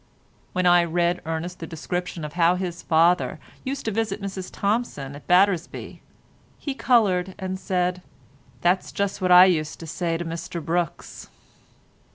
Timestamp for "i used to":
9.31-9.85